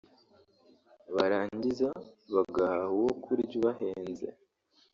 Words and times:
barangiza 1.15 1.89
bagahaha 2.33 2.87
uwo 2.97 3.11
kurya 3.23 3.53
ubahenze 3.59 4.27